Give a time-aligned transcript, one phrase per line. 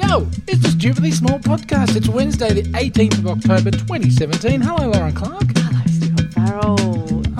[0.00, 1.96] Yo, it's the Stupidly Small Podcast.
[1.96, 4.60] It's Wednesday, the 18th of October, 2017.
[4.60, 5.42] Hello, Lauren Clark.
[5.56, 6.76] Hello, Stuart Farrell.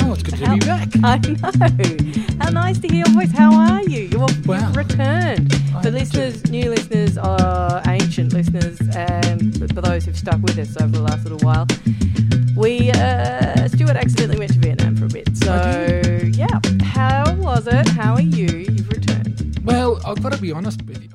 [0.03, 0.89] Oh, it's good to How- be back.
[1.05, 2.45] I know.
[2.45, 3.31] How nice to hear your voice.
[3.31, 4.09] How are you?
[4.11, 5.55] You're Well, you've returned.
[5.75, 10.59] I For am listeners, new listeners, or ancient listeners, and for those who've stuck with
[10.59, 11.67] us over the last little while,
[12.57, 15.29] we uh, Stuart accidentally went to Vietnam for a bit.
[15.37, 15.53] So
[16.33, 17.87] yeah, how was it?
[17.91, 18.49] How are you?
[18.49, 19.61] You've returned.
[19.65, 21.09] Well, I've got to be honest with you.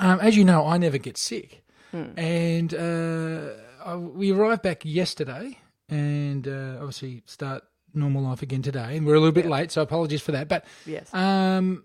[0.00, 1.62] Um, as you know, I never get sick.
[1.92, 3.50] And uh,
[3.84, 5.58] I, we arrived back yesterday
[5.88, 7.64] and uh, obviously start
[7.94, 8.96] normal life again today.
[8.96, 10.46] And we're a little bit late, so apologies for that.
[10.48, 11.84] But Yes, um,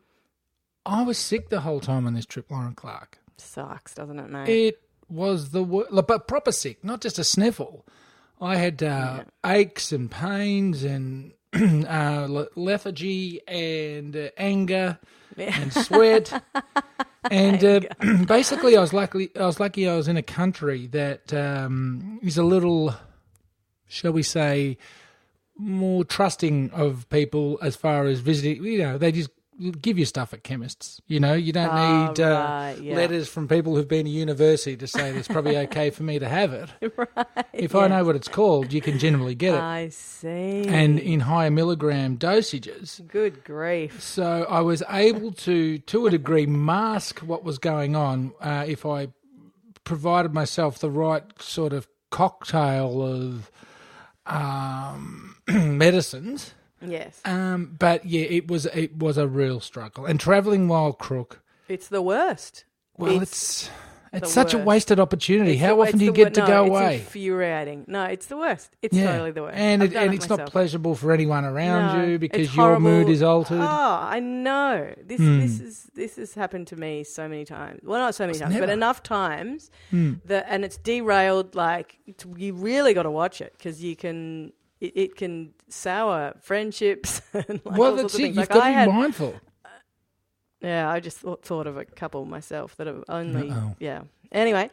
[0.86, 3.18] I was sick the whole time on this trip, Lauren Clark.
[3.38, 4.48] sucks, doesn't it, mate?
[4.50, 7.86] It was the worst, but proper sick, not just a sniffle.
[8.40, 15.00] I had uh, aches and pains and uh, lethargy and uh, anger
[15.38, 16.44] and sweat.
[17.32, 17.80] and uh,
[18.28, 19.36] basically, I was lucky.
[19.36, 19.88] I was lucky.
[19.88, 22.96] I was in a country that um, is a little,
[23.88, 24.78] shall we say,
[25.58, 28.64] more trusting of people as far as visiting.
[28.64, 29.30] You know, they just
[29.82, 31.00] give you stuff at chemists.
[31.08, 32.96] You know, you don't Ah, need uh, right, yeah.
[32.96, 36.28] letters from people who've been to university to say it's probably okay for me to
[36.28, 36.70] have it.
[36.98, 37.46] right.
[37.54, 40.66] If I know what it's called, you can generally get it, I see.
[40.68, 43.06] and in higher milligram dosages.
[43.08, 44.02] good grief.
[44.02, 48.86] So I was able to, to a degree, mask what was going on uh, if
[48.86, 49.08] I
[49.86, 53.52] provided myself the right sort of cocktail of
[54.26, 56.54] um, medicines.
[56.90, 61.42] Yes, Um, but yeah, it was it was a real struggle, and traveling while crook.
[61.68, 62.66] it's the worst.
[62.98, 63.70] Well, It's
[64.14, 65.54] it's it's, such a wasted opportunity.
[65.54, 66.96] It's How the- often do you the get to no, go it's away?
[66.96, 67.84] infuriating.
[67.88, 68.74] No, it's the worst.
[68.82, 69.12] It's Yeah.
[69.12, 69.58] totally the worst.
[69.58, 73.10] and it, and it it's not pleasurable for anyone around No, you because your mood
[73.10, 73.60] is altered.
[73.60, 74.94] Oh, I know.
[75.06, 77.82] This this is this has happened to me so many times.
[77.84, 80.14] Well, not so many times, but enough times Hmm.
[80.26, 81.54] that and it's derailed.
[81.56, 84.54] Like it's, you really got to watch it because you can.
[84.82, 88.24] It, it can sour friendships and like well, all that's sorts of it.
[88.24, 88.36] things.
[88.38, 89.36] You've Like got I to be had, mindful.
[90.62, 93.76] yeah, I just thought, thought of a couple myself that have only, Uh-oh.
[93.80, 94.02] Yeah.
[94.32, 94.70] Anyway,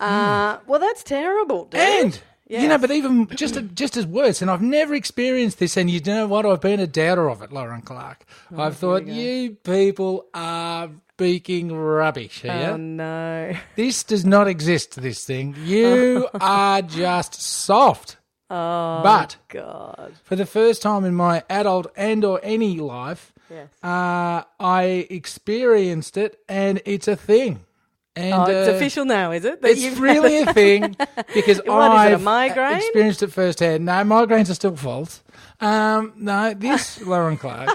[0.00, 1.80] uh, well, that's terrible, dude.
[1.80, 5.76] And you know, but even just just as worse, and I've never experienced this.
[5.76, 6.44] And you know what?
[6.46, 8.24] I've been a doubter of it, Lauren Clark.
[8.54, 12.70] Oh, I've thought you people are speaking rubbish here.
[12.72, 13.54] Oh no!
[13.76, 15.00] This does not exist.
[15.00, 15.56] This thing.
[15.64, 18.18] You are just soft.
[18.56, 20.12] Oh But God!
[20.22, 23.68] for the first time in my adult and or any life, Yes.
[23.82, 27.64] uh, I experienced it, and it's a thing.
[28.16, 29.60] And Oh, it's uh, official now, is it?
[29.60, 30.94] That It's really a thing
[31.34, 32.76] because What is it, a I've migraine?
[32.76, 33.84] experienced it firsthand.
[33.86, 35.22] No, migraines are still false.
[35.60, 37.70] Um, no, this Lauren Clark.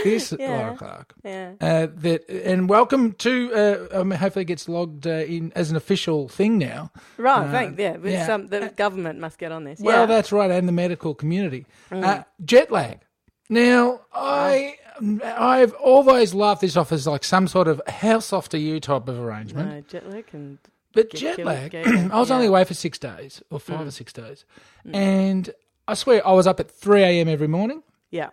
[0.04, 1.14] this Lauren Clark.
[1.24, 1.52] yeah.
[1.60, 3.88] Uh, that and welcome to.
[3.92, 6.90] Uh, um, hopefully, it gets logged uh, in as an official thing now.
[7.16, 7.50] Right.
[7.50, 7.78] thanks.
[7.78, 7.96] Yeah.
[7.96, 8.26] But yeah.
[8.26, 9.80] Some, the government must get on this.
[9.80, 10.04] Well, yeah.
[10.04, 10.08] Mm.
[10.08, 11.66] that's right, and the medical community.
[11.90, 13.00] Uh, jet lag.
[13.48, 14.76] Now, I
[15.24, 19.08] I've always laughed this off as like some sort of how soft are you type
[19.08, 19.68] of arrangement.
[19.70, 20.58] no, jet lag and
[20.92, 24.44] But jet lag, I was only away for six days or five or six days,
[24.92, 25.50] and
[25.88, 27.28] I swear I was up at three a.m.
[27.28, 27.82] every morning.
[28.10, 28.30] yeah,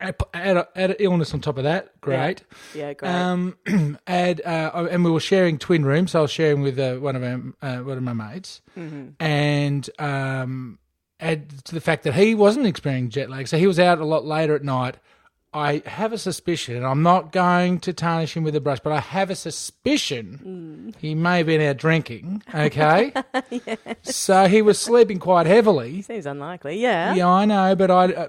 [0.00, 2.42] Add, add, add illness on top of that, great.
[2.74, 3.08] yeah, great.
[3.10, 3.56] Um,
[4.06, 6.10] add uh, and we were sharing twin rooms.
[6.12, 9.08] So I was sharing with uh, one of our, uh, one of my mates, Mm-hmm.
[9.20, 10.78] and um,
[11.20, 14.04] add to the fact that he wasn't experiencing jet lag, so he was out a
[14.04, 14.96] lot later at night.
[15.54, 18.92] I have a suspicion, and I'm not going to tarnish him with a brush, but
[18.92, 22.42] I have a suspicion he may have been out drinking.
[22.54, 23.12] Okay,
[24.02, 26.02] so he was sleeping quite heavily.
[26.02, 26.78] Seems unlikely.
[26.80, 27.14] Yeah.
[27.14, 28.28] Yeah, I know, but I, uh,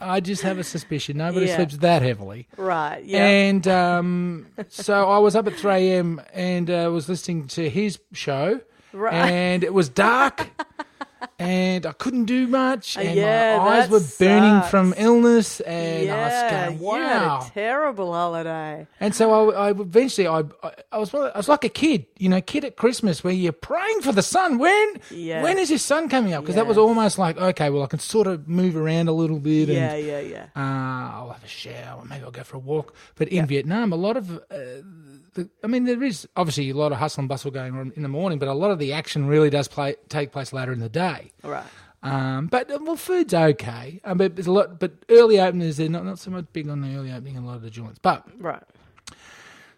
[0.00, 1.16] I just have a suspicion.
[1.18, 1.56] Nobody Yeah.
[1.56, 2.46] sleeps that heavily.
[2.56, 3.04] Right.
[3.04, 3.26] Yeah.
[3.26, 6.20] And um, so I was up at 3 a.m.
[6.32, 8.60] and uh, was listening to his show.
[8.92, 9.14] Right.
[9.14, 10.50] And it was dark.
[11.38, 12.96] and I couldn't do much.
[12.96, 14.70] And yeah, my eyes were burning sucks.
[14.70, 15.60] from illness.
[15.60, 16.14] And yeah.
[16.14, 17.40] I was going, You had wow.
[17.46, 18.86] a terrible holiday.
[19.00, 20.44] And so I, I eventually, I,
[20.92, 24.00] I, was, I was like a kid, you know, kid at Christmas, where you're praying
[24.02, 24.58] for the sun.
[24.58, 25.42] When, Yeah.
[25.42, 26.42] when is his sun coming up?
[26.44, 29.38] Because that was almost like, okay, well, I can sort of move around a little
[29.40, 29.68] bit.
[29.68, 29.94] and, Yeah.
[29.96, 30.20] Yeah.
[30.20, 30.46] Yeah.
[30.56, 30.60] uh,
[31.16, 32.94] I'll have a shower, maybe I'll go for a walk.
[33.16, 34.82] But in Vietnam, a lot of, uh,
[35.34, 38.02] the, I mean, there is obviously a lot of hustle and bustle going on in
[38.02, 40.80] the morning, but a lot of the action really does play take place later in
[40.80, 41.32] the day.
[41.42, 41.64] Right.
[42.02, 44.00] Um, but uh, well, food's okay.
[44.04, 44.78] Um, but there's a lot.
[44.78, 47.36] But early openers, they're not not so much big on the early opening.
[47.36, 48.62] in A lot of the joints, but Right.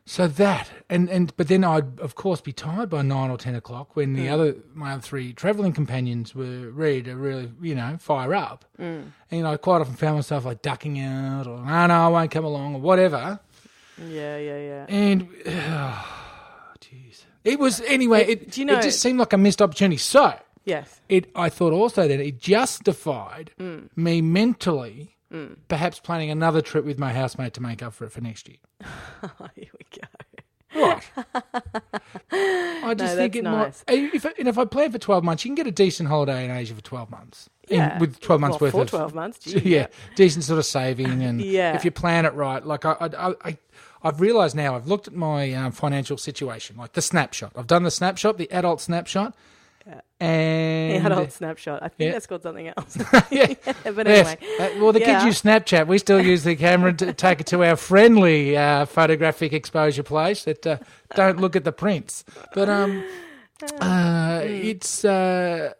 [0.05, 3.55] so that and and but then I'd of course be tired by nine or ten
[3.55, 7.97] o'clock when the other my other three travelling companions were ready to really you know
[8.01, 8.65] fire up.
[8.79, 12.09] And you know, I quite often found myself like ducking out or no no I
[12.09, 13.41] won't come along or whatever.
[13.99, 14.37] Yeah.
[14.39, 14.59] Yeah.
[14.59, 14.87] Yeah.
[14.89, 15.29] And
[16.81, 17.25] jeez.
[17.45, 18.23] It was anyway.
[18.23, 19.97] It- It, do you know- it just seemed like a missed opportunity.
[19.99, 20.35] So
[20.65, 21.01] Yes.
[21.09, 23.89] it, I thought also that it justified Mm.
[23.97, 25.17] me mentally,
[25.69, 28.59] perhaps planning another trip with my housemate to make up for it for next year.
[29.23, 30.09] Oh, here we go.
[30.75, 31.03] Right.
[32.33, 33.85] I just No, think it nice.
[33.89, 34.15] might.
[34.15, 36.51] If, and if I plan for 12 months, you can get a decent holiday in
[36.51, 37.49] Asia for 12 months.
[37.69, 37.99] Yeah.
[37.99, 38.91] with 12 months Well, worth for of.
[38.91, 39.87] 12 months, gee, yeah, yeah.
[40.17, 41.23] Decent sort of saving.
[41.23, 41.75] And Yeah.
[41.75, 43.59] if you plan it right, like I, I, I,
[44.07, 47.53] I've realised now, I've looked at my um, financial situation, like the snapshot.
[47.57, 49.35] I've done the snapshot, the adult snapshot.
[50.19, 51.83] And The adult snapshot.
[51.83, 52.13] I think Yeah.
[52.13, 52.97] that's called something else.
[53.31, 53.55] yeah.
[53.85, 54.27] but Yes.
[54.27, 54.39] anyway.
[54.59, 55.21] Uh, well, the Yeah.
[55.21, 55.87] kids use Snapchat.
[55.87, 60.45] We still use the camera to take it to our friendly uh, photographic exposure place
[60.45, 60.79] that uh,
[61.15, 62.25] don't look at the prints.
[62.55, 63.05] But um,
[63.81, 65.75] uh, it's uh,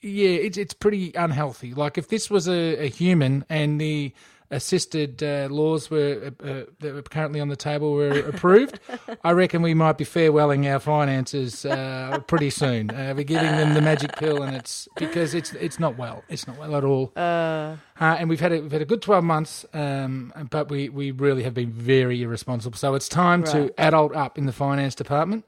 [0.00, 1.74] yeah, it's it's pretty unhealthy.
[1.74, 4.12] Like if this was a, a human and the
[4.50, 8.78] assisted uh, laws were uh, uh, that were currently on the table were approved,
[9.24, 12.90] I reckon we might be farewelling our finances uh, pretty soon.
[12.90, 16.22] Uh, we're giving them the magic pill, and it's because it's it's not well.
[16.28, 17.12] It's not well at all.
[17.16, 21.10] Uh, and we've had a, we've had a good twelve months, um, but we, we
[21.10, 22.76] really have been very irresponsible.
[22.76, 25.44] So it's time to adult up in the finance department,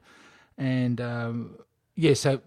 [0.56, 1.58] and um,
[1.94, 2.40] yeah, so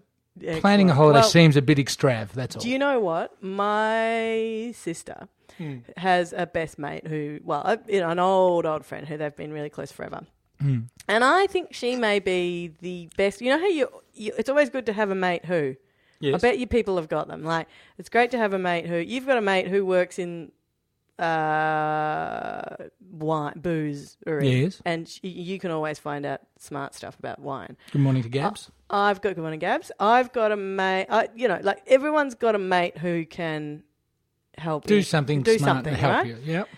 [0.60, 2.30] planning a holiday Well, seems a bit extrav.
[2.32, 2.62] That's all.
[2.62, 3.42] Do you know what?
[3.42, 5.28] My sister
[5.58, 5.78] Hmm.
[5.96, 9.52] has a best mate who, well, you know, an old, old friend who they've been
[9.52, 10.22] really close forever.
[10.60, 10.80] Hmm.
[11.08, 13.40] And I think she may be the best.
[13.40, 15.76] You know how you, you it's always good to have a mate who.
[16.20, 16.34] Yes.
[16.36, 17.42] I bet you people have got them.
[17.42, 17.66] Like,
[17.98, 20.52] it's great to have a mate who, you've got a mate who works in
[21.18, 22.76] uh,
[23.10, 24.80] wine, booze, Yes.
[24.84, 27.76] and sh- you can always find out smart stuff about wine.
[27.90, 28.70] Good morning to Gabs.
[28.90, 29.90] I've got good morning, Gabs.
[29.98, 31.06] I've got a mate.
[31.10, 33.82] I, you know, like everyone's got a mate who can
[34.58, 36.26] help do you- something do smart something, and help right?
[36.26, 36.36] you.
[36.44, 36.68] Yep.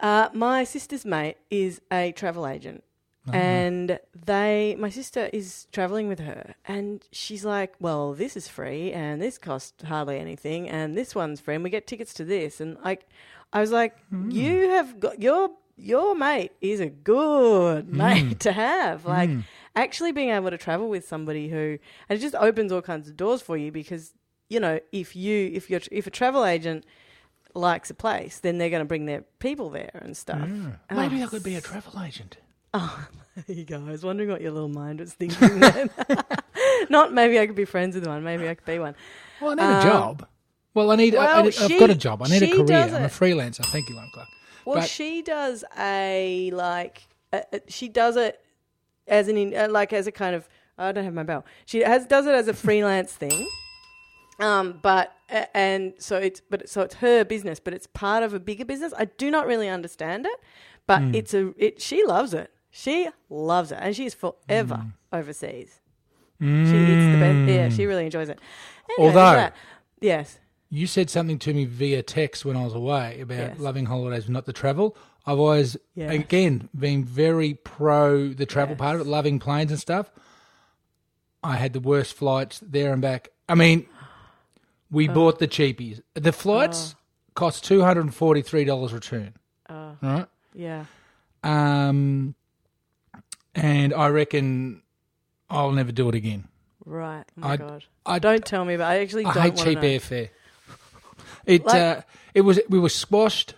[0.00, 2.82] Uh, my sister's mate is a travel agent.
[3.28, 3.36] Uh-huh.
[3.36, 8.92] And they, my sister is traveling with her, and she's like, "Well, this is free,
[8.92, 12.60] and this costs hardly anything, and this one's free, and we get tickets to this."
[12.60, 12.98] And I,
[13.52, 14.28] I was like, Hmm.
[14.32, 17.96] "You have got your your mate is a good Hmm.
[17.96, 19.04] mate to have.
[19.04, 19.30] Like,
[19.76, 21.78] actually being able to travel with somebody who,
[22.08, 24.14] and it just opens all kinds of doors for you because
[24.52, 26.84] you know if you if you're if a travel agent
[27.54, 30.40] likes a place, then they're going to bring their people there and stuff.
[30.90, 32.36] Maybe Oh, I could be a travel agent.
[32.74, 33.06] Oh,
[33.46, 33.76] there you go.
[33.86, 35.90] I was wondering what your little mind was thinking then.
[36.88, 38.24] Not maybe I could be friends with one.
[38.24, 38.94] Maybe I could be one.
[39.42, 40.26] Well, I need Um, a job.
[40.72, 41.14] Well, I need.
[41.14, 42.22] I, I, well, I've she- got a job.
[42.22, 42.78] I need a career.
[42.78, 43.62] I'm a freelancer.
[43.66, 44.28] Thank you, Lauren Clark.
[44.64, 47.02] Well, But- she does a like.
[47.30, 48.40] Uh, uh, she does it
[49.06, 50.48] as an in, uh, like as a kind of.
[50.78, 51.44] I don't have my bell.
[51.66, 53.46] She has does it as a freelance thing.
[54.40, 55.12] Um, but
[55.54, 58.92] and so it's but so it's her business, but it's part of a bigger business.
[58.98, 60.40] I do not really understand it,
[60.86, 61.14] but Hmm.
[61.14, 61.80] it's a it.
[61.80, 62.50] She loves it.
[62.70, 64.88] She loves it, and she's forever Hmm.
[65.16, 65.80] overseas.
[66.40, 67.48] She eats the best.
[67.50, 68.40] Yeah, she really enjoys it.
[68.98, 69.56] Anyway, Although- that-
[70.00, 70.38] yes,
[70.74, 73.58] You said something to me via text when I was away about Yes.
[73.58, 74.96] loving holidays, not the travel.
[75.26, 76.10] I've always, Yeah.
[76.10, 80.10] again, been very pro the travel part of it, loving planes and stuff.
[81.44, 83.28] I had the worst flights there and back.
[83.50, 83.86] I mean,
[84.92, 85.12] we Oh.
[85.12, 86.00] bought the cheapies.
[86.14, 86.94] The flights
[87.34, 89.34] cost two hundred and forty three dollars return.
[89.68, 89.96] Oh.
[90.00, 90.26] Right.
[90.54, 90.84] yeah.
[91.42, 92.36] Um,
[93.54, 94.82] and I reckon
[95.50, 96.44] I'll never do it again.
[96.84, 97.24] Right.
[97.36, 97.84] Oh my I- god.
[98.04, 98.90] I Don't tell me about.
[98.90, 99.84] I actually I hate cheap know.
[99.84, 100.28] airfare.
[101.46, 102.00] It Like- uh,
[102.34, 103.54] it was we were squashed.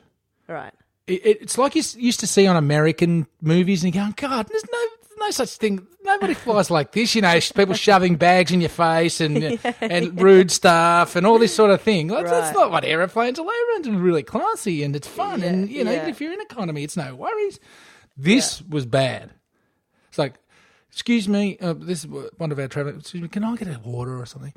[0.49, 0.73] Right.
[1.07, 4.47] It, it- it's like you used to see on American movies, and you go, God,
[4.49, 4.87] there's no
[5.25, 5.87] no such thing.
[6.03, 7.15] Nobody flies like this.
[7.15, 11.55] You know, people shoving bags in your face and and rude stuff and all this
[11.55, 12.09] sort of thing.
[12.09, 12.53] That's Right.
[12.55, 13.47] not what aeroplanes are.
[13.47, 15.41] Aeroplanes are really classy and it's fun.
[15.41, 16.11] Yeah, and you know, even yeah.
[16.11, 17.59] if you're in economy, it's no worries.
[18.17, 19.31] This was bad.
[20.09, 20.35] It's like,
[20.93, 22.97] excuse me, uh, this is one of our travelers.
[23.01, 24.53] Excuse me, can I get a water or something?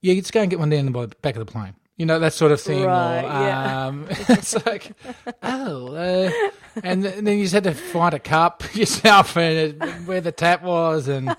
[0.00, 1.74] Yeah, you just go and get one down the back of the plane.
[1.96, 2.84] You know that sort of thing.
[2.84, 3.86] Right, or, yeah.
[3.86, 4.92] um, it's like,
[5.42, 6.30] oh, uh,
[6.84, 10.20] and, th- and then you just had to find a cup yourself and uh, where
[10.20, 11.34] the tap was, and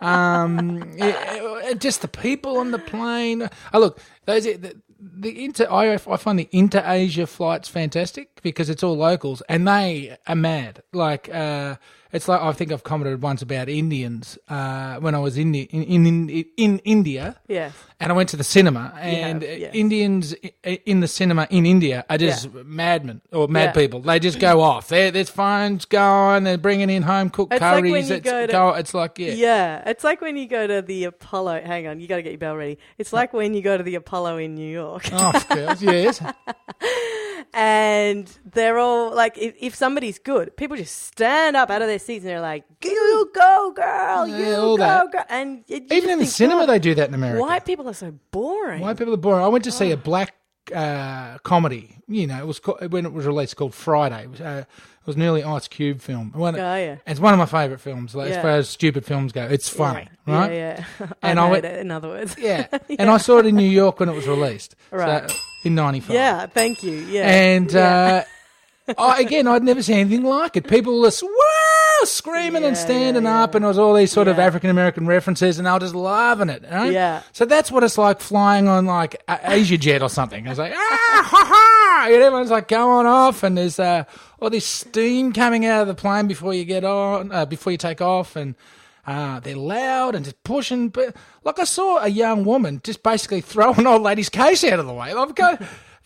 [0.00, 3.50] um, yeah, uh, just the people on the plane.
[3.74, 5.66] Oh, look, those the, the inter.
[5.70, 10.34] I, I find the inter Asia flights fantastic because it's all locals and they are
[10.34, 10.82] mad.
[10.94, 11.76] Like, uh,
[12.12, 16.04] it's like I think I've commented once about Indians uh, when I was in, in
[16.06, 17.72] in in India Yes.
[18.00, 19.74] and I went to the cinema, and have, yes.
[19.74, 23.72] Indians in the cinema in India are just madmen or mad Yeah.
[23.72, 24.00] people.
[24.00, 24.88] They just go off.
[24.88, 26.44] There, there's phones going.
[26.44, 27.92] They're bringing in home cooked It's like curries.
[27.92, 29.82] when you it's, go to- go- it's like yeah, Yeah.
[29.90, 31.62] It's like when you go to the Apollo.
[31.64, 32.78] Hang on, you got to get your bell ready.
[32.98, 35.08] It's like when you go to the Apollo in New York.
[35.12, 36.20] Oh, of course, yes.
[37.52, 41.98] and they're all like, if, if somebody's good, people just stand up out of their
[41.98, 44.26] seats and they're like, "You go, girl!
[44.26, 45.12] Yeah, you all go, that.
[45.12, 47.40] girl!" And Even in the think, cinema, they do that in America.
[47.40, 48.80] white people are so boring.
[48.80, 49.44] White people are boring.
[49.44, 49.72] I went to Oh.
[49.72, 49.96] see a oh.
[49.96, 50.34] black
[50.72, 51.96] uh, comedy.
[52.08, 54.24] You know, it was co- when it was released called Friday.
[54.24, 56.32] It was, uh, it was an early Ice Cube film.
[56.32, 56.96] One, Oh, yeah.
[57.06, 58.14] It's one of my favourite films.
[58.14, 58.36] Like, Yeah.
[58.36, 60.52] As far as stupid films go, it's funny, yeah, right?
[60.52, 61.06] Yeah, yeah.
[61.22, 62.34] And I I went- it, in other words.
[62.38, 62.66] Yeah.
[62.98, 64.74] And I saw it in New York when it was released.
[64.90, 65.30] Right.
[65.30, 66.14] So, in '95.
[66.14, 66.94] Yeah, thank you.
[66.96, 67.28] Yeah.
[67.28, 68.24] And uh,
[68.98, 70.66] I, again, I'd never seen anything like it.
[70.66, 71.22] People were s-
[72.06, 75.58] screaming and standing yeah, up, and it was all these sort of African American references,
[75.58, 76.64] and I was just loving it.
[76.70, 76.92] Right?
[76.92, 77.22] Yeah.
[77.32, 80.46] So that's what it's like flying on like Asia Jet or something.
[80.46, 84.04] It's like ah ha ha, and everyone's like going off, and there's uh,
[84.40, 87.78] all this steam coming out of the plane before you get on, uh, before you
[87.78, 88.54] take off, and.
[89.06, 93.40] Uh, they're loud and just pushing, but like I saw a young woman just basically
[93.40, 95.12] throw an old lady's case out of the way.
[95.12, 95.60] I've got,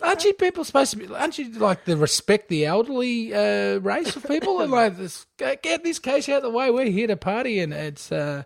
[0.04, 1.12] aren't you people supposed to be?
[1.14, 5.26] Aren't you like the respect the elderly uh, race of people and like this?
[5.38, 6.70] Get this case out of the way.
[6.70, 8.12] We're here to party, and it's.
[8.12, 8.44] Uh,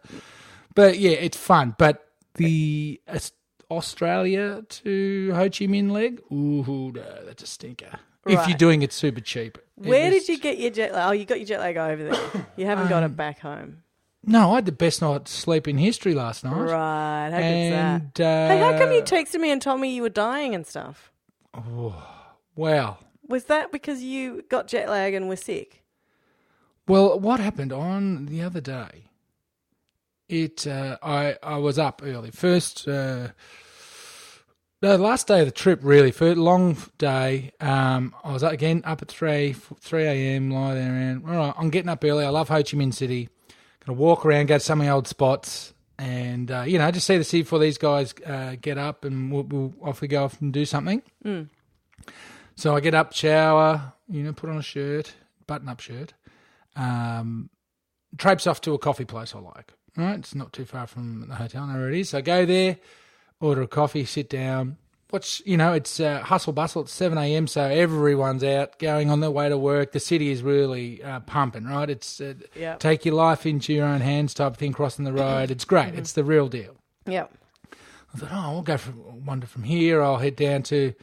[0.74, 1.74] but yeah, it's fun.
[1.78, 3.18] But the uh,
[3.70, 7.98] Australia to Ho Chi Minh leg, ooh, no, that's a stinker.
[8.26, 9.56] If you're doing it super cheap.
[9.76, 11.08] Where did you get your jet lag?
[11.08, 12.46] Oh, you got your jet lag over there.
[12.56, 13.82] You haven't Um, got it back home.
[14.24, 16.52] No, I had the best night's sleep in history last night.
[16.60, 17.30] Right.
[17.30, 18.20] How good's that?
[18.20, 21.10] Uh, Hey, how come you texted me and told me you were dying and stuff?
[21.54, 21.94] Oh,
[22.56, 22.98] wow.
[23.26, 25.82] Was that because you got jet lag and were sick?
[26.86, 29.04] Well, what happened on the other day?
[30.28, 32.30] It uh, I I was up early.
[32.30, 33.28] First, uh,
[34.80, 36.10] no, the last day of the trip really.
[36.10, 37.52] for a long day.
[37.60, 40.50] Um, I was again up at three three a.m.
[40.50, 41.54] Lie there and all right.
[41.58, 42.24] I'm getting up early.
[42.24, 43.28] I love Ho Chi Minh City.
[43.84, 47.06] Gonna walk around, go to some of the old spots, and uh, you know just
[47.06, 50.24] see the city before these guys uh, get up, and we'll, we'll off we go
[50.24, 51.02] off and do something.
[52.56, 55.14] So I get up, shower, you know, put on a shirt,
[55.46, 56.14] button up shirt,
[56.74, 57.50] um,
[58.16, 59.72] traipse off to a coffee place I like.
[59.96, 61.64] Right, it's not too far from the hotel.
[61.64, 62.10] I know where it is.
[62.10, 62.78] So I go there,
[63.40, 64.76] order a coffee, sit down.
[65.10, 66.82] Watch, you know, it's uh, hustle bustle.
[66.82, 67.46] It's seven a.m.
[67.46, 69.92] So everyone's out, going on their way to work.
[69.92, 71.64] The city is really uh, pumping.
[71.64, 72.76] Right, it's uh, Yeah.
[72.76, 74.72] take your life into your own hands type of thing.
[74.74, 75.94] Crossing the road, it's great.
[75.94, 76.76] It's the real deal.
[77.06, 77.32] Yep.
[78.14, 80.02] I thought, oh, I'll go from wander from here.
[80.02, 80.94] I'll head down to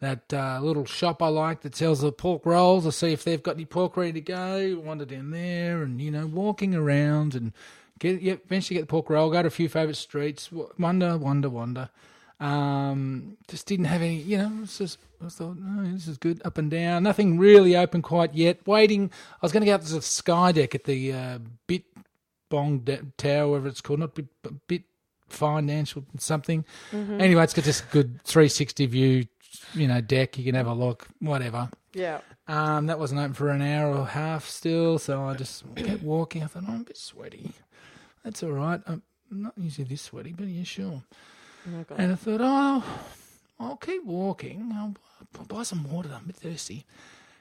[0.00, 2.84] that uh, little shop I like that sells the pork rolls.
[2.84, 4.82] I'll see if they've got any pork ready to go.
[4.84, 7.52] Wander down there, and you know, walking around and
[7.98, 9.30] get yeah, eventually get the pork roll.
[9.30, 10.50] Go to a few favourite streets.
[10.78, 11.88] Wander, wander, wander.
[12.38, 14.16] Um, just didn't have any.
[14.16, 16.42] You know, it's just I thought, oh, this is good.
[16.44, 17.02] Up and down.
[17.02, 18.66] Nothing really open quite yet.
[18.66, 19.10] Waiting.
[19.32, 21.84] I was going to go up to the sky deck at the uh, Bit
[22.48, 24.00] Bong da- Tower, whatever it's called.
[24.00, 24.26] Not Bit
[24.66, 24.82] Bit
[25.28, 26.64] financial something.
[26.92, 29.26] Anyway, it's got this good 360 view,
[29.74, 30.38] you know, deck.
[30.38, 31.70] You can have a look, whatever.
[31.94, 32.20] Yeah.
[32.46, 36.02] Um, that wasn't open for an hour or a half still, so I just kept
[36.02, 36.42] walking.
[36.44, 37.52] I thought, oh, I'm a bit sweaty.
[38.22, 38.80] That's all right.
[38.86, 41.02] I'm not usually this sweaty, but yeah, sure.
[41.68, 42.84] Oh, And I thought, oh,
[43.58, 44.72] I'll keep walking.
[44.74, 44.94] I'll,
[45.38, 46.10] I'll buy some water.
[46.14, 46.84] I'm a bit thirsty.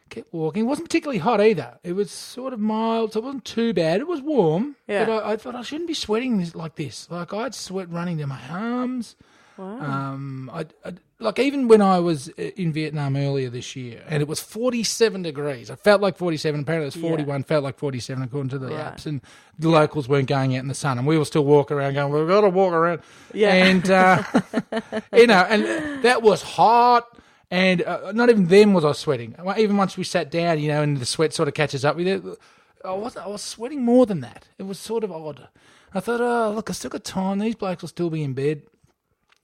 [0.10, 0.62] Kept walking.
[0.65, 1.79] It wasn't particularly hot either.
[1.84, 4.00] It was sort of mild, so it wasn't too bad.
[4.01, 5.05] It was warm, Yeah.
[5.05, 7.08] but I, I thought I shouldn't be sweating this, like this.
[7.10, 9.15] Like I had sweat running down my arms.
[9.58, 9.79] Wow.
[9.79, 14.22] Um, I, I like even when I was uh, in Vietnam earlier this year, and
[14.22, 15.72] it was 47 degrees.
[15.72, 16.62] I felt like 47.
[16.62, 17.44] Apparently, it was 41.
[17.44, 18.96] Felt like 47 according to the Right.
[18.98, 19.22] apps, and
[19.58, 22.12] the locals weren't going out in the sun, and we were still walking around going,
[22.14, 23.02] "We've got to walk around."
[23.34, 23.54] Yeah.
[23.54, 24.24] and uh,
[25.14, 27.08] you know, and that was hot.
[27.52, 29.36] And uh, not even then was I sweating.
[29.58, 32.08] Even once we sat down, you know, and the sweat sort of catches up with
[32.08, 32.24] it,
[32.84, 34.48] I was I was sweating more than that.
[34.58, 35.48] It was sort of odd.
[35.94, 37.40] I thought, oh look, I still got time.
[37.40, 38.64] These blokes will still be in bed.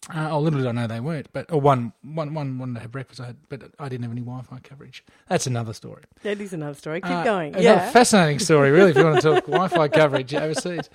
[0.09, 1.31] Uh, oh, little did I know they weren't.
[1.31, 4.11] But or one, one, one wanted to have breakfast, I had, but I didn't have
[4.11, 5.05] any Wi-Fi coverage.
[5.29, 6.03] That's another story.
[6.23, 7.01] that is another story.
[7.01, 7.55] Keep Uh, going.
[7.59, 7.91] Yeah.
[7.91, 10.89] fascinating story, really, if you want to talk Wi-Fi coverage overseas.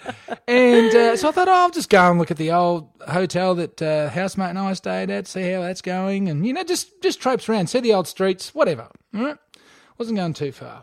[0.48, 3.54] And uh, so I thought, oh, I'll just go and look at the old hotel
[3.54, 7.00] that uh, housemate and I stayed at, see how that's going, and you know, just
[7.00, 8.88] just traipse around, see the old streets, whatever.
[9.14, 9.36] All right,
[9.98, 10.82] wasn't going too far.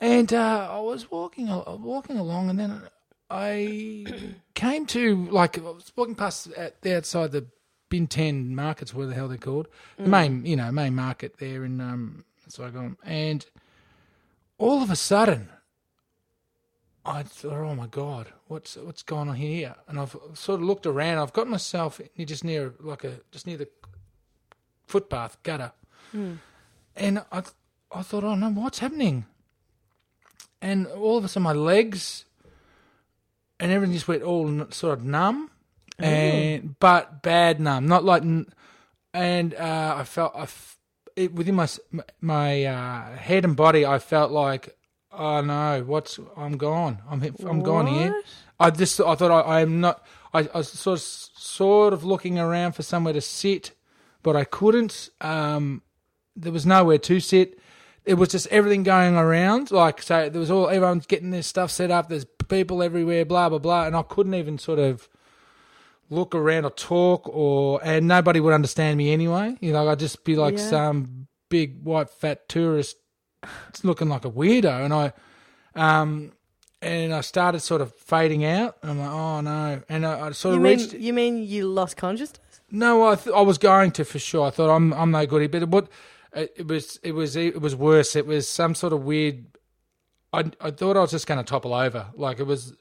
[0.00, 2.82] And uh, I was walking, al- walking along, and then
[3.28, 4.06] I
[4.54, 7.46] came to like I was walking past at the outside the
[7.88, 11.64] Bin Ten markets, where the hell they're called, the main, you know, main market there
[11.64, 13.46] in um, Saigon, and
[14.58, 15.48] all of a sudden,
[17.04, 20.86] I thought, "Oh my god, what's what's going on here?" And I've sort of looked
[20.86, 21.18] around.
[21.18, 23.68] I've got myself near- just near like a just near the
[24.86, 25.72] footpath gutter,
[26.94, 27.42] and I
[27.92, 29.26] I thought, "Oh no, what's happening?"
[30.60, 32.24] And all of a sudden, my legs
[33.60, 35.50] and everything just went all sort of numb,
[35.98, 38.22] and but bad numb, not like.
[39.14, 40.78] And uh, I felt I, f-
[41.16, 41.68] it, within my
[42.20, 44.76] my uh, head and body, I felt like,
[45.10, 46.98] oh no, what's I'm gone.
[47.10, 48.22] I'm I'm gone here.
[48.60, 50.04] I just I thought I, I'm not.
[50.34, 53.72] I, I was sort of sort of looking around for somewhere to sit,
[54.22, 55.08] but I couldn't.
[55.22, 55.82] Um,
[56.34, 57.58] there was nowhere to sit.
[58.06, 59.70] It was just everything going around.
[59.70, 62.08] Like so, there was all everyone's getting their stuff set up.
[62.08, 65.08] There's people everywhere, blah blah blah, and I couldn't even sort of
[66.08, 69.56] look around or talk or and nobody would understand me anyway.
[69.60, 70.70] You know, I'd just be like Yeah.
[70.70, 72.96] some big white fat tourist
[73.82, 75.12] looking like a weirdo and I
[75.74, 76.32] um
[76.82, 79.82] and I started sort of fading out I'm like, oh no.
[79.88, 82.60] And I, I sort You of mean reached you mean you lost consciousness?
[82.70, 84.46] no, I th- I was going to for sure.
[84.46, 85.88] I thought I'm I'm no good here, but what
[86.36, 88.14] it, it was it was it was worse.
[88.14, 89.46] It was some sort of weird.
[90.32, 92.06] I I thought I was just going to topple over.
[92.14, 92.74] Like it was,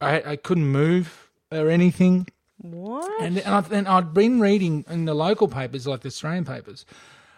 [0.00, 2.28] I I couldn't move or anything.
[2.58, 3.22] What?
[3.22, 6.86] And and, I, and I'd been reading in the local papers, like the Australian papers,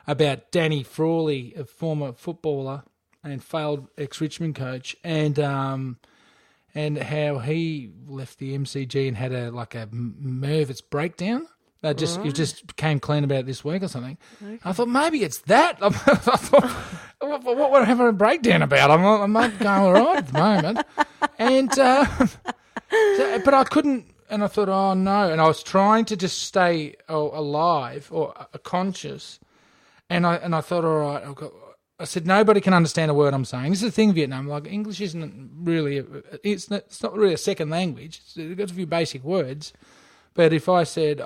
[0.07, 2.85] about Danny Frawley, a former footballer
[3.25, 5.99] and failed ex Richmond coach, and um,
[6.75, 11.49] and how he left the MCG and had a like a nervous breakdown.
[11.83, 14.19] They just he just came clean about it this week or something.
[14.65, 15.79] I thought maybe it's that.
[15.83, 16.71] I thought,
[17.21, 18.91] what, what I have a breakdown about?
[18.91, 20.87] I'm I'm not going all right at the moment,
[21.39, 21.79] and.
[21.79, 22.27] Uh,
[23.17, 26.43] so- but I couldn't, and I thought, oh no, and I was trying to just
[26.43, 29.39] stay oh, alive or uh, conscious,
[30.09, 31.53] and I and I thought, all right, got,
[31.99, 33.71] I said nobody can understand a word I'm saying.
[33.71, 34.49] This is the thing, Vietnam.
[34.49, 36.05] Like English isn't really, a,
[36.45, 38.21] it's not, it's not really a second language.
[38.23, 39.73] It's, it's got a few basic words,
[40.35, 41.23] but if I said,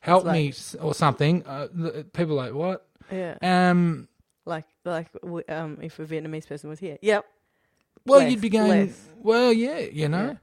[0.00, 1.68] help me or something, uh,
[2.12, 2.86] people are like what?
[3.10, 3.36] yeah.
[3.42, 4.08] Um,
[4.44, 5.08] Like like
[5.48, 6.98] um if a Vietnamese person was here.
[7.02, 7.24] Yep.
[8.06, 8.86] Well, Less, you'd be going.
[8.86, 9.08] less.
[9.16, 10.38] Well, yeah, you know,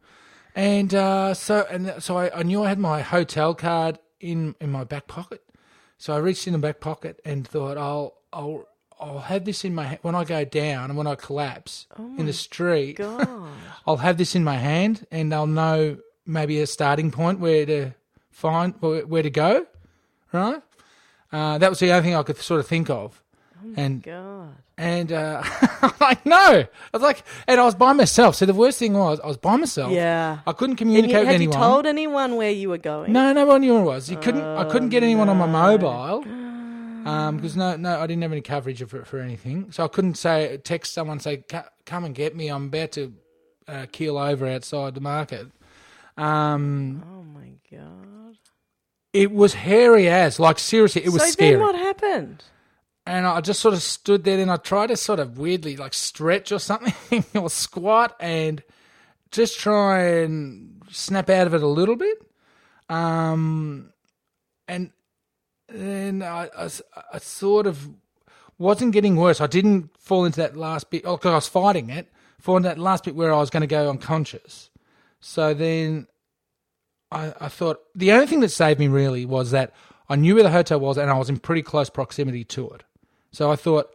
[0.55, 4.71] and uh, so and so I, I knew I had my hotel card in in
[4.71, 5.41] my back pocket,
[5.97, 8.67] so I reached in the back pocket and thought I'll I'll
[8.99, 12.25] I'll have this in my ha- when I go down and when I collapse in
[12.27, 12.99] the street.
[13.87, 17.91] I'll have this in my hand and I'll know maybe a starting point where to
[18.35, 19.65] find where, to go,
[20.33, 20.61] right?
[21.31, 23.21] Uh, that was the only thing I could sort of think of,
[23.63, 24.55] Oh and God.
[24.77, 25.41] and uh,
[25.81, 26.35] I'm like, no.
[26.65, 28.35] I was like, and I was by myself.
[28.35, 29.91] So the worst thing was, I was by myself.
[29.91, 30.39] Yeah.
[30.45, 33.11] I couldn't And communicate you, with had you told anyone where you were going?
[33.13, 34.09] no, no one knew where it was.
[34.11, 34.43] You couldn't.
[34.43, 36.23] I couldn't get anyone on my mobile
[37.31, 39.71] because no, no, I didn't have any coverage for for anything.
[39.71, 41.43] So I couldn't say text someone say,
[41.85, 42.49] "Come and get me.
[42.49, 43.13] I'm about to
[43.67, 45.47] uh, keel over outside the market."
[46.17, 48.24] Um, Oh my god.
[49.15, 51.51] It was hairy as like seriously, it was so scary.
[51.51, 52.43] then what happened?
[53.07, 55.93] and I just sort of stood there and I tried to sort of weirdly like
[55.93, 58.63] stretch or something or squat and
[59.31, 62.17] just try and snap out of it a little bit.
[62.89, 63.91] Um,
[64.67, 64.91] and
[65.69, 66.69] then I, I
[67.13, 67.89] I sort of
[68.57, 69.39] wasn't getting worse.
[69.41, 72.69] I didn't fall into that last bit, oh, 'cause I was fighting it, fall into
[72.69, 74.69] that last bit where I was going to go unconscious.
[75.19, 76.07] So then
[77.11, 79.73] I, I thought the only thing that saved me really was that
[80.09, 82.83] I knew where the hotel was and I was in pretty close proximity to it.
[83.31, 83.93] So I thought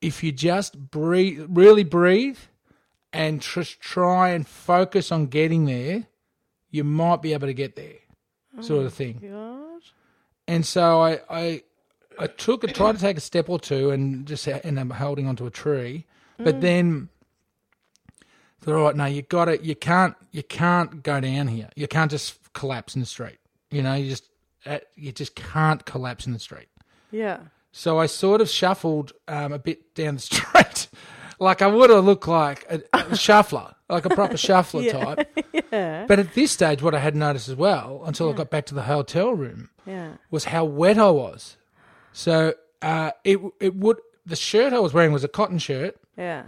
[0.00, 2.38] if you just breathe, really breathe
[3.12, 6.06] and just try and focus on getting there,
[6.70, 7.96] you might be able to get there,
[8.60, 9.20] sort of oh, thing.
[9.22, 9.82] God.
[10.46, 11.62] And so I, I,
[12.18, 15.26] I took, I tried to take a step or two and just and I'm holding
[15.26, 16.06] onto a tree,
[16.36, 16.60] but mm.
[16.60, 17.08] then
[18.72, 21.68] thought, all right, no, you got to, you can't, you can't go down here.
[21.76, 23.38] You can't just collapse in the street.
[23.70, 24.28] You know, you just,
[24.66, 26.68] uh, you just can't collapse in the street.
[27.10, 27.38] Yeah.
[27.72, 30.88] So I sort of shuffled um, a bit down the street,
[31.38, 35.04] like I would have looked like a, a shuffler, like a proper shuffler Yeah.
[35.14, 35.44] type.
[35.70, 36.06] Yeah.
[36.06, 38.74] But at this stage, what I had noticed as well, until I got back to
[38.74, 40.12] the hotel room, Yeah.
[40.30, 41.58] was how wet I was.
[42.14, 45.96] So uh, it it would the shirt I was wearing was a cotton shirt.
[46.16, 46.44] Yeah.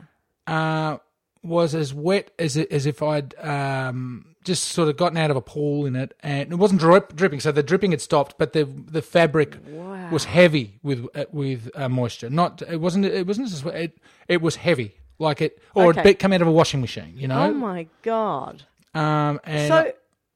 [0.47, 0.97] Uh,
[1.43, 5.41] was as wet as as if I'd um, just sort of gotten out of a
[5.41, 7.41] pool in it, and it wasn't drip, dripping.
[7.41, 10.11] So the dripping had stopped, but the the fabric Wow.
[10.11, 12.29] was heavy with uh, with uh, moisture.
[12.31, 13.99] Not it wasn't it wasn't just it
[14.29, 16.11] it was heavy like it or Okay.
[16.11, 17.15] it come out of a washing machine.
[17.17, 17.43] You know.
[17.49, 18.65] Oh my god.
[18.95, 19.93] um, and so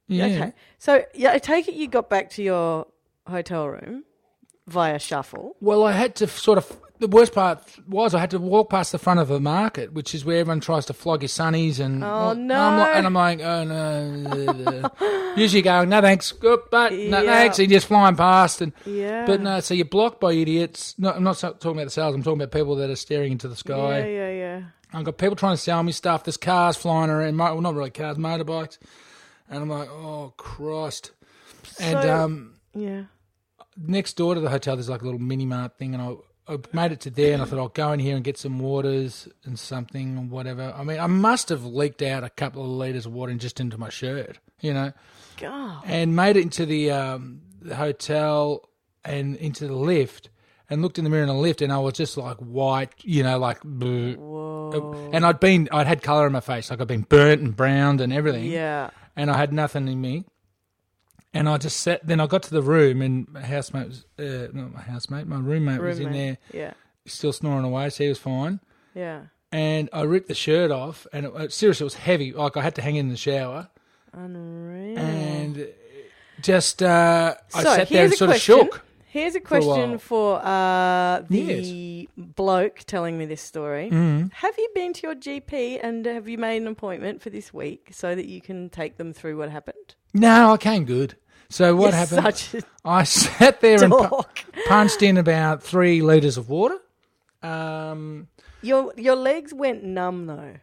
[0.08, 0.24] yeah.
[0.26, 0.52] okay.
[0.78, 2.86] So yeah, I take it you got back to your
[3.26, 4.04] hotel room
[4.66, 5.56] via shuffle.
[5.60, 6.80] Well, I had to sort of.
[7.04, 10.14] The worst part was I had to walk past the front of the market, which
[10.14, 12.02] is where everyone tries to flog your sunnies and.
[12.02, 12.54] Oh, I'm no.
[12.78, 15.34] like- and I'm like, oh no.
[15.36, 17.24] Usually going, no thanks, good, but no Yeah.
[17.24, 18.72] thanks, and just flying past and.
[18.86, 19.26] Yeah.
[19.26, 20.94] But no, so you're blocked by idiots.
[20.98, 22.14] No, I'm not talking about the sales.
[22.14, 23.98] I'm talking about people that are staring into the sky.
[23.98, 24.62] Yeah, yeah, yeah.
[24.94, 26.24] I've got people trying to sell me stuff.
[26.24, 27.36] There's cars flying around.
[27.36, 28.78] Well, not really cars, motorbikes.
[29.50, 31.10] And I'm like, oh Christ.
[31.78, 33.02] And So- um, Yeah.
[33.76, 36.14] next door to the hotel, there's like a little mini mart thing, and I,
[36.46, 38.58] I made it to there, and I thought I'll go in here and get some
[38.58, 40.74] waters and something or whatever.
[40.76, 43.78] I mean, I must have leaked out a couple of liters of water just into
[43.78, 44.92] my shirt, you know,
[45.38, 45.82] God.
[45.86, 48.68] and made it into the, um, the hotel
[49.04, 50.28] and into the lift.
[50.70, 53.22] And looked in the mirror in the lift, and I was just like white, you
[53.22, 53.62] know, like.
[53.64, 58.00] And I'd been, I'd had colour in my face, like I'd been burnt and browned
[58.00, 58.90] and everything Yeah.
[59.14, 60.24] and I had nothing in me.
[61.34, 62.06] And I just sat.
[62.06, 65.38] Then I got to the room, and my housemate was uh, not my housemate, my
[65.38, 66.72] roommate, was in there, Yeah.
[67.06, 67.90] still snoring away.
[67.90, 68.60] So he was fine.
[68.94, 69.22] Yeah.
[69.50, 72.32] And I ripped the shirt off, and it, seriously, it was heavy.
[72.32, 73.68] Like I had to hang in the shower,
[74.12, 74.98] Unreal.
[74.98, 75.68] and
[76.40, 78.58] just uh, I So, sat there and sort of question.
[78.58, 78.84] shook.
[79.06, 79.98] Here's a a question while.
[79.98, 83.88] for uh, the bloke telling me this story.
[83.90, 84.32] Mm.
[84.32, 87.90] Have you been to your GP and have you made an appointment for this week
[87.92, 89.94] so that you can take them through what happened?
[90.14, 91.14] No, I came good.
[91.48, 92.64] So what You're happened?
[92.84, 94.22] I sat there and pu-
[94.66, 96.78] punched in about three liters of water.
[97.42, 98.28] Um,
[98.62, 100.56] Your your legs went numb though.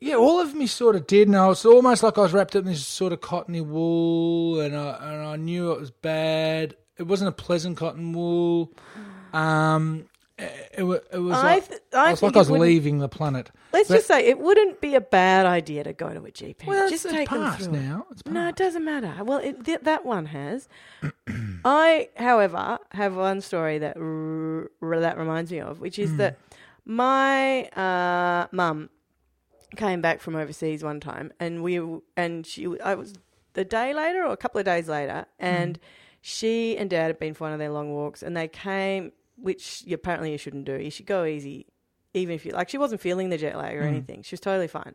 [0.00, 2.56] Yeah, all of me sort of did, and I was almost like I was wrapped
[2.56, 6.74] up in this sort of cottony wool, and I and I knew it was bad.
[6.98, 8.72] It wasn't a pleasant cotton wool.
[9.32, 10.06] Um,
[10.38, 13.08] it, wa- it was I like, th- I it was like I was leaving the
[13.08, 13.50] planet.
[13.72, 16.66] Let's But- just say it wouldn't be a bad idea to go to a GP.
[16.66, 17.74] Well, just it's, take it's them past through.
[17.74, 17.80] it.
[17.82, 18.06] now.
[18.10, 19.14] It's No, it doesn't matter.
[19.24, 20.68] Well, it, th- that one has.
[21.64, 26.16] I, however, have one story that r- r- that reminds me of, which is Hmm.
[26.18, 26.38] that
[26.84, 28.90] my uh, mum
[29.76, 31.80] came back from overseas one time, and we
[32.16, 33.14] and she I was
[33.54, 35.78] the day later or a couple of days later, and
[36.20, 39.82] she and dad had been for one of their long walks, and they came, which
[39.86, 40.76] you, apparently you shouldn't do.
[40.80, 41.66] You should go easy,
[42.12, 42.68] even if you like.
[42.68, 44.94] She wasn't feeling the jet lag or anything; she was totally fine.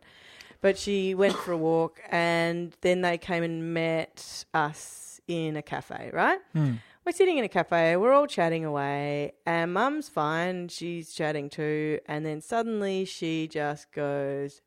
[0.60, 5.62] But she went for a walk, and then they came and met us in a
[5.62, 6.10] cafe.
[6.12, 6.38] Right?
[6.52, 6.74] Hmm.
[7.06, 11.98] We're sitting in a cafe, we're all chatting away, and mum's fine, she's chatting too,
[12.04, 14.60] and then suddenly she just goes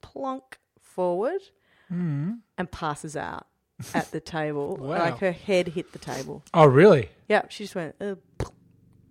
[0.00, 1.40] plonk forward
[1.88, 2.34] Hmm.
[2.56, 3.48] and passes out
[3.94, 4.76] at the table.
[4.76, 4.98] Wow.
[4.98, 6.44] Like her head hit the table.
[6.54, 7.08] Oh, really?
[7.28, 8.18] Yeah, she just went, "Ugh."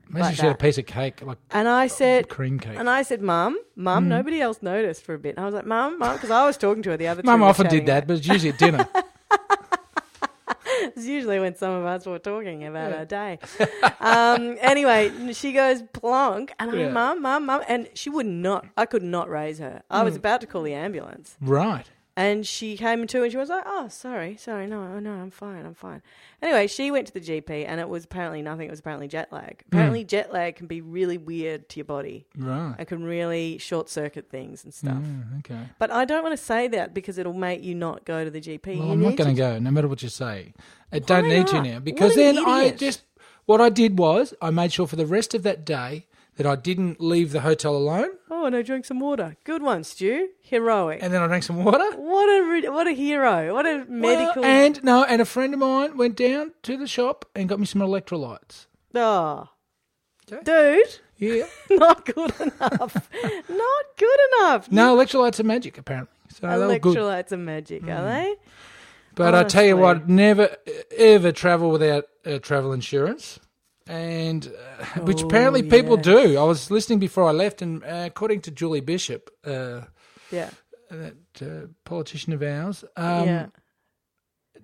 [0.10, 2.78] Imagine Like she had a piece of cake, like and I said, cream cake.
[2.78, 5.36] and I said, Mum, Mum, nobody else noticed for a bit.
[5.36, 7.22] And I was like, Mum, Mum, because I was talking to her the other.
[7.24, 8.88] Mum often did that, about- but it's usually at dinner.
[10.82, 13.40] It's usually when some of us were talking about our day.
[14.00, 16.90] um, anyway, she goes plonk, and I'm, Yeah.
[16.92, 18.66] mum, mum, mum, and she would not.
[18.78, 19.82] I could not raise her.
[19.90, 20.06] I Hmm.
[20.06, 21.86] was about to call the ambulance, right.
[22.20, 25.66] And she came to, and she was like, "Oh, sorry, sorry, no, no, I'm fine,
[25.66, 26.02] I'm fine."
[26.42, 28.68] Anyway, she went to the GP, and it was apparently nothing.
[28.68, 29.64] It was apparently jet lag.
[29.68, 32.26] Apparently, jet lag can be really weird to your body.
[32.38, 32.76] Right.
[32.78, 35.02] and can really short circuit things and stuff.
[35.02, 35.70] Mm, okay.
[35.80, 38.42] But I don't want to say that because it'll make you not go to the
[38.42, 38.78] GP.
[38.78, 40.54] Well, You I'm not going to to go, no matter what you say.
[40.92, 41.64] I don't Why need to not?
[41.66, 43.04] now because then I just
[43.46, 46.06] what I did was I made sure for the rest of that day
[46.40, 49.36] that I didn't leave the hotel alone, Oh, and I drank some water.
[49.44, 50.30] Good one, Stu.
[50.42, 51.00] Heroic.
[51.04, 51.84] and then I drank some water.
[51.98, 53.54] what a what a hero.
[53.54, 54.42] What a medical.
[54.44, 57.60] Well, and no, and a friend of mine went down to the shop and got
[57.60, 58.68] me some electrolytes.
[58.96, 59.50] oh,
[60.32, 60.42] Okay.
[60.46, 61.46] dude, Yeah.
[61.78, 63.10] not good enough.
[63.50, 64.72] not good enough.
[64.72, 66.16] no, electrolytes are magic apparently.
[66.30, 66.96] So they were good.
[66.96, 68.36] Electrolytes are magic, are they?
[69.16, 70.14] But I tell you what, honestly.
[70.16, 70.56] never
[70.98, 73.40] ever travel without uh, travel insurance,
[73.90, 76.38] and uh, which Oh, apparently people do.
[76.38, 79.82] I was listening before I left, and uh, according to Julie Bishop, uh,
[80.32, 80.50] Yeah.
[80.92, 83.46] that uh, politician of ours, um, yeah.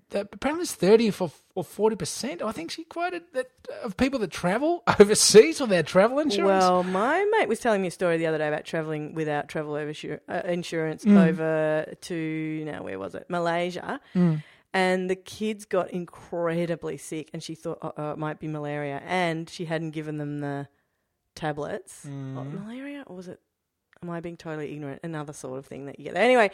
[0.09, 2.41] that apparently it's thirty or or forty percent.
[2.41, 6.63] I think she quoted that uh, of people that travel overseas without travel insurance.
[6.63, 9.73] Well, my mate was telling me a story the other day about traveling without travel
[9.73, 11.27] oversur- uh, insurance Mm.
[11.29, 14.43] over to now where was it Malaysia, Mm.
[14.75, 19.49] And the kids got incredibly sick, and she thought uh, it might be malaria, and
[19.49, 20.67] she hadn't given them the
[21.33, 22.05] tablets.
[22.07, 22.37] Mm.
[22.37, 23.39] Oh, malaria, or was it?
[24.03, 24.99] Am I being totally ignorant?
[25.03, 26.17] Another sort of thing that you get.
[26.17, 26.51] Anyway,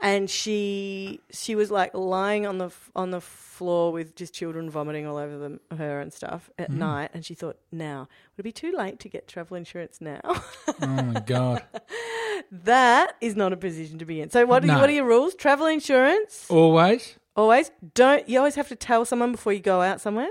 [0.00, 5.06] and she she was like lying on the on the floor with just children vomiting
[5.06, 6.76] all over them, her and stuff at Mm.
[6.78, 10.20] night, and she thought, now would it be too late to get travel insurance now?
[10.24, 11.62] oh my god!
[12.50, 14.28] that is not a position to be in.
[14.30, 14.80] So what are, No.
[14.80, 15.34] what are your rules?
[15.36, 17.16] Travel insurance Always.
[17.36, 18.28] Always don't.
[18.28, 20.30] You always have to tell someone before you go out somewhere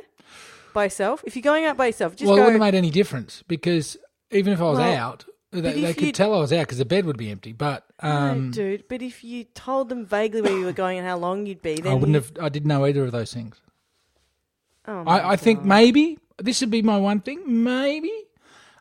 [0.73, 1.23] by yourself.
[1.25, 3.97] If you're going out by yourself, just well, it wouldn't have made any difference because
[4.31, 6.85] even if I was Well, out, they, they could tell I was out because the
[6.85, 7.53] bed would be empty.
[7.53, 8.87] But um, no, dude.
[8.87, 11.75] But if you told them vaguely where you were going and how long you'd be,
[11.75, 12.31] then I wouldn't have.
[12.39, 13.59] I didn't know either of those things.
[14.87, 17.63] Oh my I, I think maybe this would be my one thing.
[17.63, 18.11] Maybe.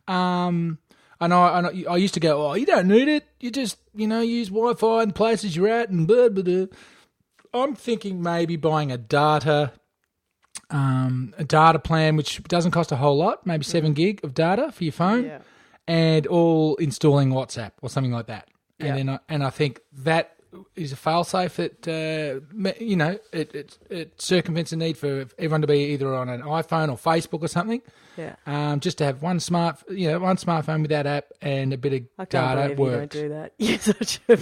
[0.06, 0.78] Um,
[1.20, 1.42] I know.
[1.42, 2.46] I, know, I used to go.
[2.46, 3.26] Oh, you don't need it.
[3.40, 6.66] You just you know use Wi-Fi in places you're at and blah blah blah.
[7.54, 9.72] I'm thinking maybe buying a data
[10.70, 14.70] um, a data plan which doesn't cost a whole lot, maybe seven gig of data
[14.70, 15.38] for your phone, Yeah.
[15.86, 18.48] and all installing WhatsApp or something like that.
[18.78, 18.86] Yeah.
[18.88, 20.34] And then I, and I think that
[20.76, 25.60] is a failsafe that uh, you know it, it it circumvents the need for everyone
[25.62, 27.82] to be either on an iPhone or Facebook or something.
[28.16, 28.34] Yeah.
[28.46, 31.78] Um, just to have one smart, you know, one smartphone with that app and a
[31.78, 33.16] bit of I can't data believe you don't works.
[33.16, 33.52] do that.
[33.58, 34.38] You're such a,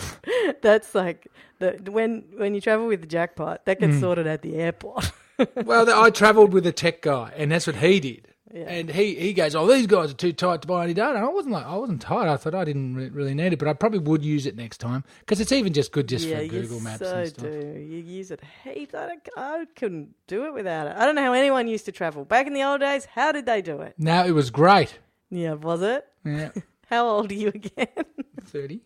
[0.62, 4.56] that's like the when when you travel with the jackpot, that gets sorted at the
[4.56, 5.12] airport.
[5.64, 8.28] well, I travelled with a tech guy, and that's what he did.
[8.54, 8.62] Yeah.
[8.68, 11.24] And he, he goes, "Oh, these guys are too tight to buy any data." I
[11.28, 12.28] wasn't like I wasn't tight.
[12.28, 14.78] I thought I didn't re- really need it, but I probably would use it next
[14.78, 17.42] time because it's even just good just yeah, for Google Maps so and stuff.
[17.50, 17.86] do.
[17.88, 18.94] You use it heaps.
[18.94, 20.94] I, I couldn't do it without it.
[20.96, 23.04] I don't know how anyone used to travel back in the old days.
[23.06, 23.94] How did they do it?
[23.98, 24.96] Now it was great.
[25.28, 26.06] Yeah, was it?
[26.24, 26.50] Yeah,
[26.88, 27.88] How old are you again?
[28.44, 28.80] thirty.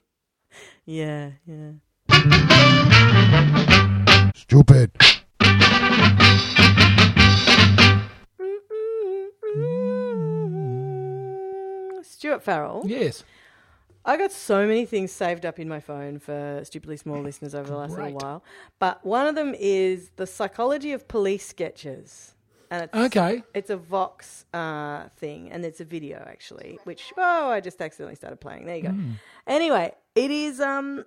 [0.86, 1.72] yeah, yeah.
[4.34, 4.92] Stupid.
[12.20, 12.82] Stuart Farrell.
[12.84, 13.24] Yes.
[14.04, 17.70] I got so many things saved up in my phone for stupidly small listeners over
[17.70, 18.44] the last little while,
[18.78, 22.34] but one of them is the psychology of police sketches,
[22.70, 23.42] and it's Okay.
[23.54, 28.16] it's a Vox uh, thing, and it's a video actually, which oh, I just accidentally
[28.16, 28.66] started playing.
[28.66, 28.94] There you go.
[29.46, 31.06] Anyway, it is um,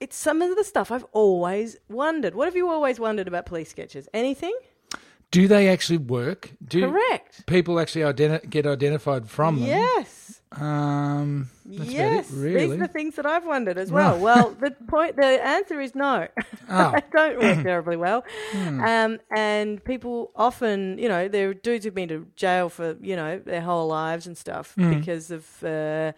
[0.00, 2.34] it's some of the stuff I've always wondered.
[2.34, 4.08] What have you always wondered about police sketches?
[4.12, 4.56] Anything?
[5.30, 6.50] Do they actually work?
[6.66, 7.46] Do Correct.
[7.46, 9.68] people actually identi- get identified from them?
[9.68, 10.21] Yes.
[10.60, 11.48] Um.
[11.64, 12.30] That's yes.
[12.30, 12.66] It, really.
[12.66, 14.12] These are the things that I've wondered as well.
[14.14, 14.20] Right.
[14.20, 16.28] Well, the point, the answer is no.
[16.68, 16.90] Oh.
[16.94, 18.24] they don't work terribly well.
[18.52, 18.80] Hmm.
[18.80, 23.16] Um, and people often, you know, there are dudes who've been to jail for, you
[23.16, 24.98] know, their whole lives and stuff Hmm.
[24.98, 26.12] because of, uh,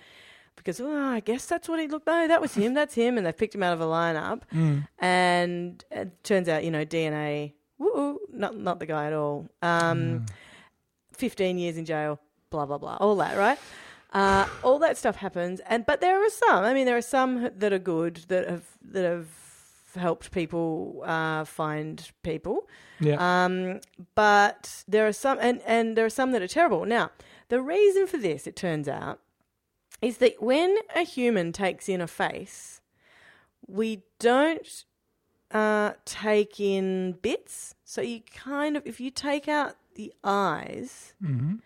[0.56, 3.18] because, oh, I guess that's what he looked, no, that was him, that's him.
[3.18, 4.42] And they've picked him out of a lineup.
[4.50, 4.78] Hmm.
[4.98, 9.48] And it turns out, you know, DNA, woo, not, not the guy at all.
[9.62, 10.24] Um,
[11.12, 12.18] 15 years in jail,
[12.50, 13.58] blah, blah, blah, all that, right?
[14.14, 16.64] Uh, all that stuff happens, and but there are some.
[16.64, 19.26] I mean, there are some that are good that have that have
[19.96, 22.68] helped people uh, find people.
[23.00, 23.16] Yeah.
[23.18, 23.80] Um,
[24.14, 26.84] but there are some, and, and there are some that are terrible.
[26.84, 27.10] Now,
[27.48, 29.20] the reason for this, it turns out,
[30.00, 32.80] is that when a human takes in a face,
[33.66, 34.84] we don't
[35.50, 37.74] uh, take in bits.
[37.84, 41.56] So you kind of, if you take out the eyes, mm-hmm.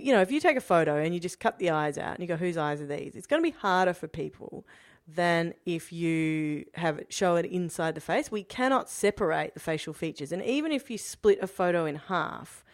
[0.00, 2.20] You know, if you take a photo and you just cut the eyes out and
[2.20, 3.14] you go, whose eyes are these?
[3.14, 4.66] It's going to be harder for people
[5.08, 8.30] than if you have it show it inside the face.
[8.30, 12.64] We cannot separate the facial features, and even if you split a photo in half,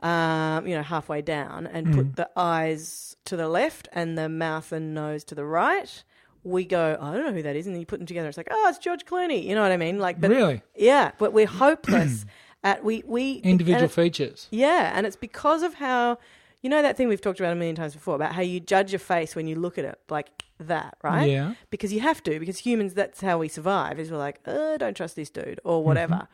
[0.00, 4.72] um, you know, halfway down, and put the eyes to the left and the mouth
[4.72, 6.02] and nose to the right.
[6.42, 8.28] We go, I don't know who that is, and then you put them together.
[8.28, 9.42] It's like, oh, it's George Clooney.
[9.44, 9.98] You know what I mean?
[9.98, 10.62] Like, but Really?
[10.76, 12.24] yeah, but we're hopeless
[12.66, 14.48] at we we Individual it- features.
[14.50, 16.18] yeah, and it's because of how
[16.62, 18.92] you know that thing we've talked about a million times before about how you judge
[18.92, 21.30] a face when you look at it like that, right?
[21.30, 21.54] Yeah.
[21.70, 24.96] Because you have to, because humans that's how we survive, is we're like, oh, don't
[24.96, 25.86] trust this dude or mm-hmm.
[25.86, 26.28] whatever.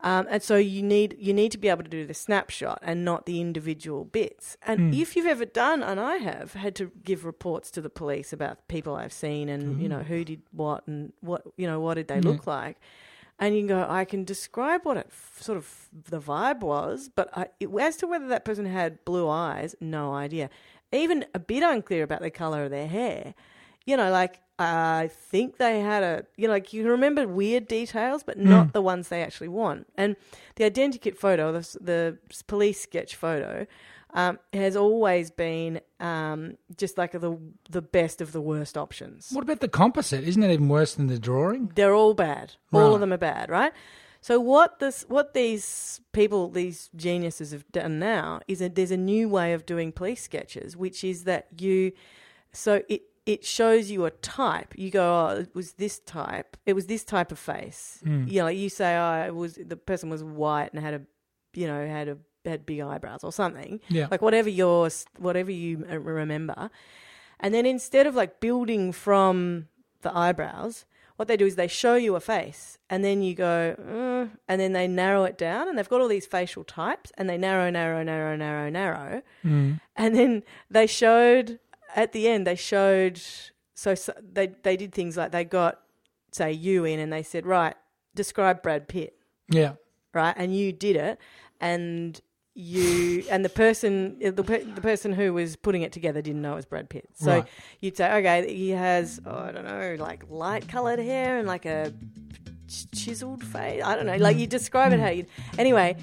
[0.00, 3.04] Um, and so you need you need to be able to do the snapshot and
[3.04, 4.56] not the individual bits.
[4.66, 5.00] And mm.
[5.00, 8.66] if you've ever done, and I have had to give reports to the police about
[8.66, 9.98] people I've seen and you mm-hmm.
[9.98, 12.78] know who did what and what you know what did they look like,
[13.42, 17.10] and you can go, I can describe what it f- sort of the vibe was,
[17.12, 20.48] but I, it, as to whether that person had blue eyes, no idea.
[20.92, 23.34] Even a bit unclear about the color of their hair.
[23.84, 28.22] You know, like I think they had a, you know, like you remember weird details,
[28.22, 28.70] but not hmm.
[28.70, 29.88] the ones they actually want.
[29.96, 30.14] And
[30.54, 33.66] the identikit photo, the, the police sketch photo,
[34.14, 37.38] um, has always been um, just like the
[37.70, 39.30] the best of the worst options.
[39.32, 40.24] What about the composite?
[40.24, 41.72] Isn't that even worse than the drawing?
[41.74, 42.54] They're all bad.
[42.72, 43.72] All of them are bad, right?
[44.20, 48.96] So what this, what these people, these geniuses have done now is that there's a
[48.96, 51.92] new way of doing police sketches, which is that you,
[52.52, 54.74] so it it shows you a type.
[54.76, 56.56] You go, oh, it was this type.
[56.66, 58.00] It was this type of face.
[58.28, 61.02] You know, like you say, oh, it was the person was white and had a,
[61.54, 63.80] you know, had a had big eyebrows or something.
[63.88, 64.08] Yeah.
[64.10, 66.70] Like whatever your whatever you remember,
[67.40, 69.68] and then instead of like building from
[70.02, 70.84] the eyebrows,
[71.16, 74.60] what they do is they show you a face, and then you go, uh, and
[74.60, 77.70] then they narrow it down, and they've got all these facial types, and they narrow,
[77.70, 79.80] narrow, narrow, narrow, narrow, and
[80.16, 81.58] then they showed
[81.94, 83.20] at the end they showed
[83.74, 85.80] so, so they they did things like they got
[86.32, 87.76] say you in, and they said right
[88.14, 89.14] describe Brad Pitt
[89.48, 89.74] Yeah.
[90.14, 90.34] right?
[90.36, 91.18] And you did it,
[91.60, 92.20] and
[92.54, 96.52] you and the person the, per, the person who was putting it together didn't know
[96.52, 97.08] it was Brad Pitt.
[97.14, 97.46] So Right.
[97.80, 101.64] you'd say, okay, he has oh, I don't know, like light colored hair and like
[101.64, 101.92] a
[102.92, 103.82] chiseled face.
[103.82, 105.24] I don't know, like you describe it how you.
[105.58, 105.96] Anyway,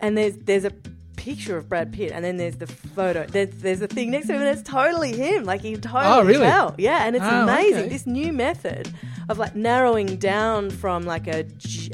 [0.00, 0.72] and there's there's a
[1.24, 3.26] picture of Brad Pitt, and then there's the photo.
[3.26, 5.44] There's there's a thing next to him, and it's totally him.
[5.44, 6.46] Like you totally Oh, really?
[6.46, 6.74] tell.
[6.78, 7.80] Yeah, and it's Oh, amazing.
[7.84, 7.88] okay.
[7.88, 8.90] This new method
[9.28, 11.44] of like narrowing down from like a,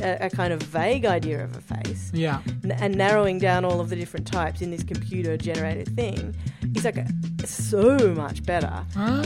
[0.00, 2.40] a kind of vague idea of a face, Yeah.
[2.64, 6.34] n- and narrowing down all of the different types in this computer generated thing
[6.74, 7.06] is like a,
[7.46, 8.72] so much better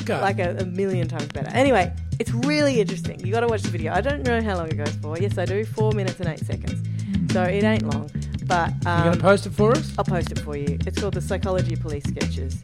[0.01, 0.21] Okay.
[0.21, 1.51] like a, a million times better.
[1.51, 3.21] Anyway, it's really interesting.
[3.25, 3.93] You got to watch the video.
[3.93, 5.17] I don't know how long it goes for.
[5.19, 5.65] Yes, I do.
[5.65, 6.79] Four minutes and eight seconds.
[7.33, 8.11] So it ain't long,
[8.51, 9.93] but you um, going to post it for us?
[9.97, 10.77] I'll post it for you.
[10.87, 12.55] It's called the Psychology of Police Sketches.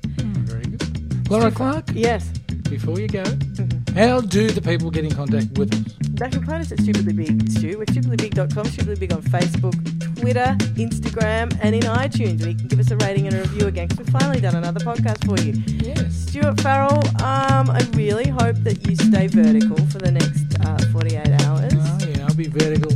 [0.51, 1.31] Very good.
[1.31, 2.29] Lauren Clark, Yes,
[2.69, 3.97] before you go, Mm-hmm.
[3.97, 5.81] how do the people get in contact with us?
[6.17, 7.79] they can find us at Stupidly Big Stu.
[7.79, 9.75] We're stupidlybig.com, Stupidly Big on Facebook,
[10.21, 12.41] Twitter, Instagram, and in iTunes.
[12.47, 14.81] You can give us a rating and a review again because we've finally done another
[14.81, 15.53] podcast for you.
[15.67, 16.15] Yes.
[16.29, 21.29] Stuart Farrell, um, I really hope that you stay vertical for the next uh, 48
[21.43, 21.73] hours.
[21.77, 22.93] Oh, yeah, I'll be vertical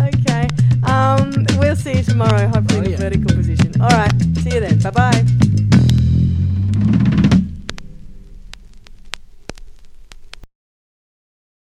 [0.00, 0.48] okay.
[0.84, 2.96] Um, we'll see you tomorrow, hopefully oh, in yeah.
[2.96, 3.80] vertical position.
[3.80, 4.12] All right.
[4.38, 4.78] See you then.
[4.80, 5.31] Bye bye.